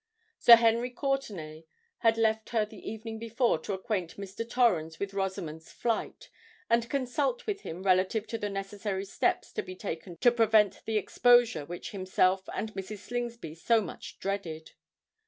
[0.39, 1.65] Sir Henry Courtenay
[1.99, 4.49] had left her the evening before to acquaint Mr.
[4.49, 6.31] Torrens with Rosamond's flight,
[6.71, 10.97] and consult with him relative to the necessary steps to be taken to prevent the
[10.97, 12.97] exposure which himself and Mrs.
[12.97, 14.71] Slingsby so much dreaded.